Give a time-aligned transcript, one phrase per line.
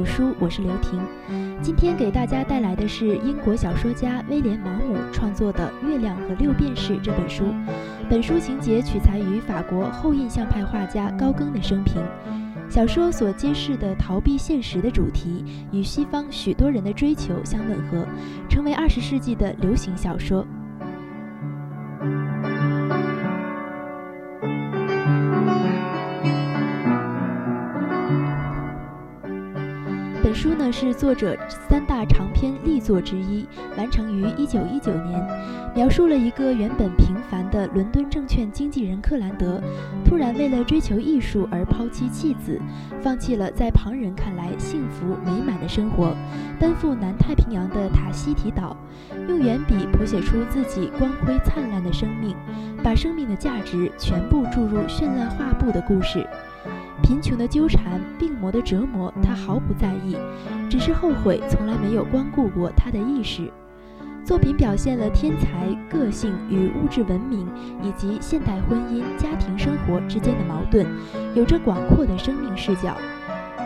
[0.00, 0.98] 读书，我是刘婷。
[1.60, 7.44] 今天给大家带来的是英国小说家威廉·毛姆创作的《月亮和六便士》这本书。
[8.08, 12.02] 本书情节取材于法国后印象派画家高更的生平。
[12.70, 18.06] 小说所揭示的逃避现实的主题与西方许多人的追求相吻合，
[18.48, 20.46] 成为二十世纪的流行小说。
[30.30, 33.44] 本书呢是作者三大长篇力作之一，
[33.76, 35.20] 完成于一九一九年，
[35.74, 39.60] 描述了一个原本平凡的伦敦证券经纪人克兰德，
[40.04, 42.60] 突然为了追求艺术而抛妻弃子，
[43.02, 46.14] 放弃了在旁人看来幸福美满的生活，
[46.60, 48.76] 奔赴南太平洋的塔希提岛，
[49.26, 52.36] 用圆笔谱写出自己光辉灿烂的生命，
[52.84, 56.24] 把生命的价值全部注入绚烂画布的故事。
[57.02, 60.16] 贫穷的纠缠，病魔的折磨，他毫不在意，
[60.68, 63.50] 只是后悔从来没有光顾过他的意识。
[64.24, 67.48] 作品表现了天才、个性与物质文明
[67.82, 70.86] 以及现代婚姻家庭生活之间的矛盾，
[71.34, 72.96] 有着广阔的生命视角。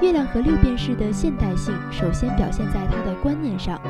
[0.00, 3.80] 月亮和六便士的现代性，首先表现在他的观念上。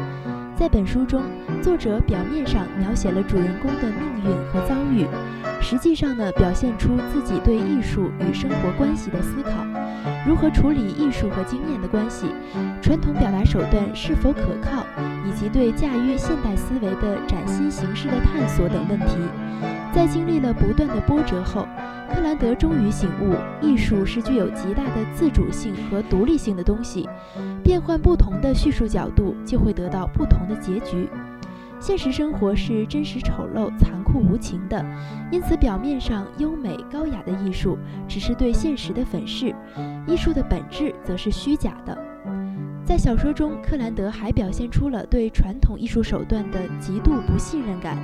[0.56, 1.22] 在本书中，
[1.62, 5.06] 作者表面上描写了主人公的命运和遭遇。
[5.60, 9.50] 实际上呢，表现出自己对艺术与生活关系的思考，
[10.26, 12.26] 如何处理艺术和经验的关系，
[12.80, 14.86] 传统表达手段是否可靠，
[15.26, 19.18] 以及对驾驭现代思维的崭新形式的探索等问题。
[19.92, 21.66] 在经历了不断的波折后，
[22.14, 27.08] 克兰德终于醒悟，艺术是具有极大的自主性和独立性的东西，
[27.62, 31.08] 变换不同的叙述角度，就会得到不同的结局。
[31.80, 34.84] 现实生活是真实、丑陋、残酷、无情的，
[35.30, 37.78] 因此表面上优美高雅的艺术
[38.08, 39.54] 只是对现实的粉饰，
[40.06, 41.96] 艺术的本质则是虚假的。
[42.84, 47.96] 在小说中，克兰德还表现出了对传统艺术手段的极度不信任感，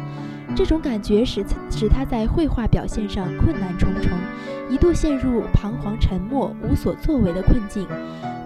[0.54, 4.12] 这种感觉使使他在绘画表现上困难重重，
[4.70, 7.88] 一度陷入彷徨、沉默、无所作为的困境，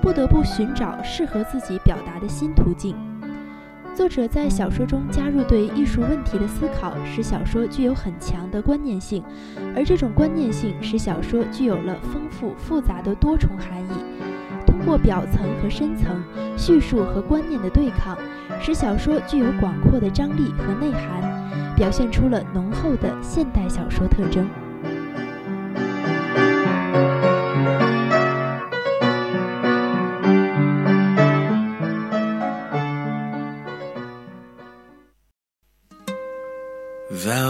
[0.01, 2.97] 不得不寻找适合自己表达的新途径。
[3.99, 9.25] 作者在小说中加入对艺术问题的思考，使小说具有很强的观念性，
[9.75, 14.05] 而这种观念性使小说具有了丰富复杂的多重含义。
[14.65, 16.23] 通过表层和深层
[16.57, 18.17] 叙述和观念的对抗，
[18.61, 24.49] 使小说具有广阔的张力和内涵，表现出了浓厚的现代小说特征。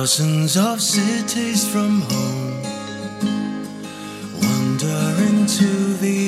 [0.09, 2.63] Thousands of cities from home
[4.41, 6.28] wander into the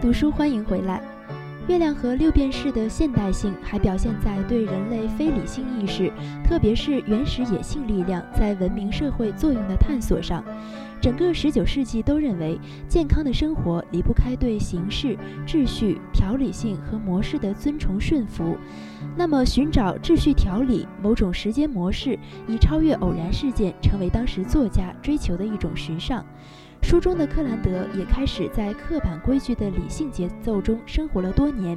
[0.00, 1.02] 读书，欢迎回来。
[1.66, 6.10] 月亮和六便士的现代性还表现在对人类非理性意识，
[6.44, 10.42] 特别是原始野性力量在文明社会作用的探索上。
[11.00, 12.58] 整个19世纪都认为，
[12.88, 18.56] 健康的生活离不开对形式、秩序、条理性和模式的尊崇顺服。
[19.16, 22.16] 那么，寻找秩序、条理、某种时间模式，
[22.46, 26.24] 以超越偶然事件，成为当时作家追求的一种时尚。
[26.80, 31.76] 书中的克兰德也开始在刻板规矩的理性节奏中生活了多年。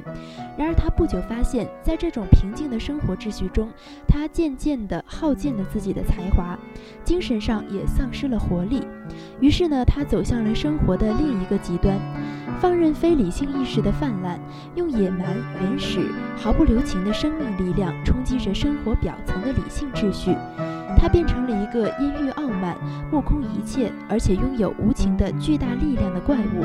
[0.56, 3.68] 然而，他不久发现，在这种平静的生活秩序中，
[4.08, 6.58] 他渐渐地耗尽了自己的才华，
[7.04, 8.86] 精神上也丧失了活力。
[9.38, 11.98] 于是呢，他走向了生活的另一个极端，
[12.58, 14.40] 放任非理性意识的泛滥，
[14.76, 16.06] 用野蛮、原始、
[16.38, 20.34] 毫不留情的生命力量冲击着生活表层的理性秩序。
[20.96, 22.76] 他变成了一个阴郁傲慢、
[23.10, 26.64] 目空一切，而且拥有无情的巨大力量的怪物。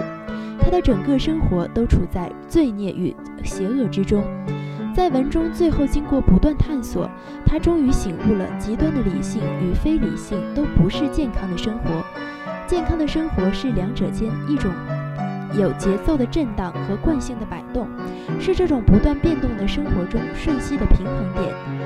[0.59, 4.23] 他的整个生活都处在罪孽与邪恶之中。
[4.95, 7.07] 在文中最后经过不断探索，
[7.45, 12.03] 他终于醒悟了：极端的理性与非理性都不是健康的生活。
[12.65, 14.71] 健康的生活是两者间一种
[15.53, 17.87] 有节奏的震荡和惯性的摆动，
[18.39, 21.76] 是这种不断变动的生活中瞬息的平衡点。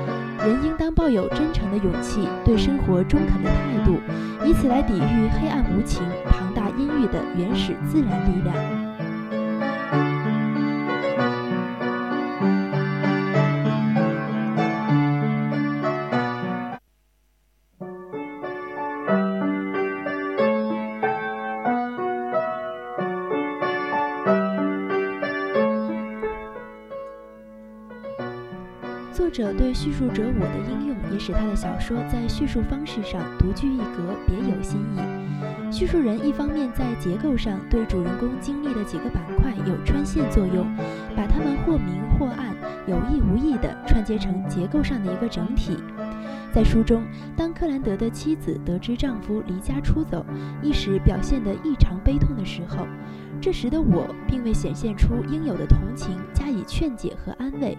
[0.44, 3.98] 人应当抱有真诚的勇气，对生活中肯的态度，
[4.44, 8.81] 以此来抵御黑暗无情、庞大阴郁的原始自然力量。
[29.32, 35.00] 者对叙述者我的应用，也使他的小说在叙述方式上独具一格，别有新意。
[35.72, 40.66] 叙述人一方面在结构上对主人公经历的几个板块有穿线作用，
[41.16, 42.54] 把它们或明或暗、
[42.86, 45.78] 有意无意地串接成结构上的一个整体。
[46.52, 47.02] 在书中，
[47.34, 50.22] 当克兰德的妻子得知丈夫离家出走，
[50.62, 52.86] 一时表现得异常悲痛的时候，
[53.40, 57.78] 这时的我并未显现出应有的同情加以劝解和安慰，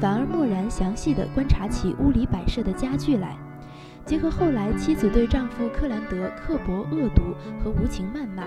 [0.00, 3.36] 反而默然详细地观察起屋里摆设的家具来。
[4.06, 7.22] 结合后来妻子对丈夫克兰德刻薄恶毒
[7.62, 8.44] 和无情谩骂，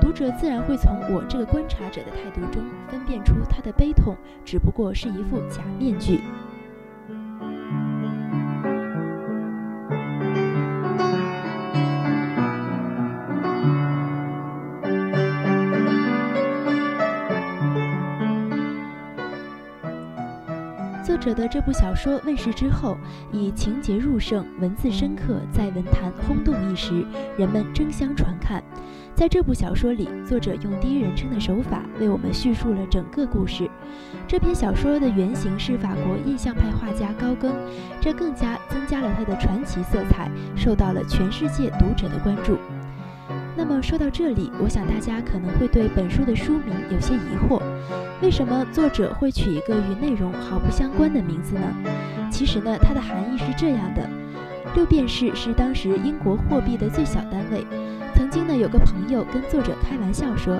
[0.00, 6.18] 读者自然会从我这个观察者的态度中分辨出他的悲痛只不过是一副假面具。
[21.24, 22.98] 者的这部小说问世之后，
[23.32, 27.02] 以情节入胜、文字深刻，在文坛轰动一时，
[27.38, 28.62] 人们争相传看。
[29.14, 33.70] 在这部小说里，作者用第一人称的手法为我们叙述了整个故事。
[34.28, 37.54] 这篇小说的原型是法国印象派画家高更，
[38.02, 42.58] 这更加增加了他的传奇色彩，受到了全世界读者的关注。
[43.56, 47.62] 那么说到这里，我想大家可能会对本书的书名有些疑惑：
[48.20, 51.62] 为什么作者会取一个与内容毫不相关的名字呢？
[52.30, 54.08] 其实呢，它的含义是这样的：
[54.74, 57.64] 六便士是当时英国货币的最小单位。
[58.16, 60.58] 曾经呢，有个朋友跟作者开玩笑说，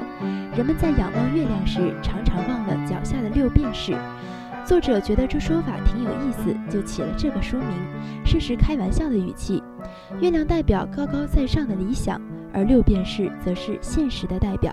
[0.56, 3.92] 人们在仰望月亮时，常常忘了脚下的六便士。
[4.64, 7.68] 作者觉得这说法挺有意思，就起了这个书名，
[8.24, 9.62] 试试开玩笑的语气。
[10.20, 12.20] 月亮代表高高在上的理想。
[12.54, 14.72] 而六便士则是现实的代表。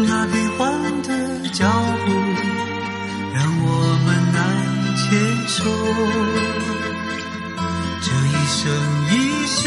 [0.00, 1.08] 那变幻的
[1.52, 1.66] 脚
[2.06, 2.12] 步
[3.34, 3.68] 让我
[4.06, 4.38] 们难
[4.96, 5.04] 牵
[5.48, 5.58] 手。
[8.00, 8.60] 这一生
[9.10, 9.12] 一
[9.46, 9.58] 世，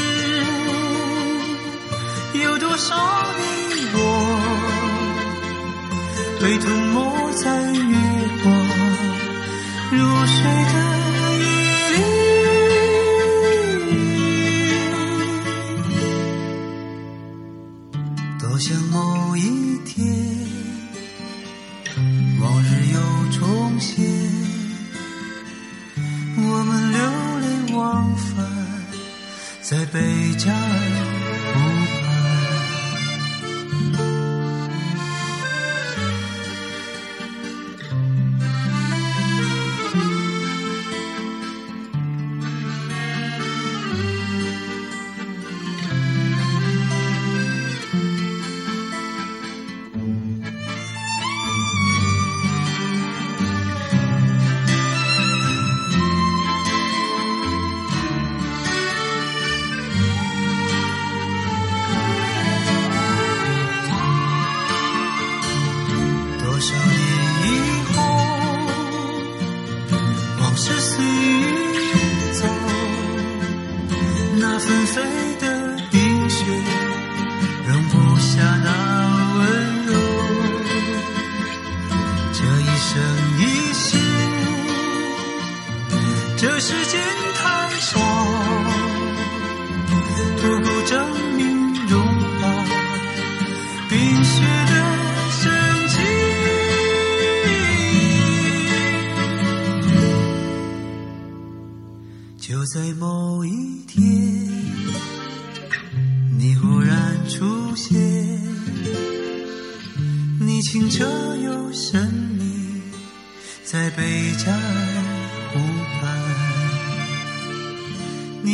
[2.43, 2.95] 有多少
[3.37, 3.41] 你
[3.93, 3.97] 我
[6.41, 6.97] 被吞没
[7.33, 7.43] 在
[86.41, 86.99] 这时间
[87.35, 87.99] 太少，
[90.37, 91.07] 不够证
[91.37, 91.45] 明
[91.87, 92.65] 融化
[93.87, 94.73] 冰雪的
[95.29, 95.39] 深
[95.87, 95.95] 情。
[102.39, 104.01] 就在某一天，
[106.39, 108.01] 你忽然出现，
[110.39, 111.05] 你清澈
[111.37, 112.81] 又神秘，
[113.63, 115.00] 在贝加尔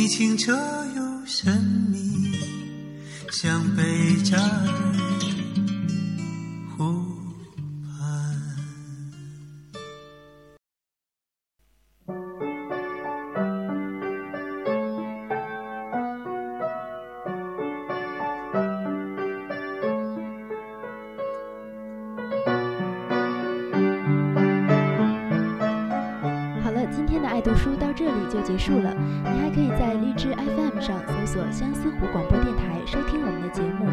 [0.08, 0.56] 清澈
[0.96, 1.54] 又神
[1.92, 2.32] 秘，
[3.30, 4.40] 像北站
[27.38, 28.92] 爱读书到这里就结束了。
[29.22, 33.86] 你还可以在荔枝 FM 上搜索“相思湖广播电台”收听我们的节目。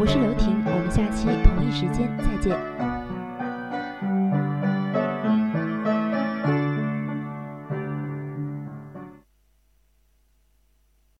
[0.00, 2.77] 我是刘婷，我们下期同一时间再见。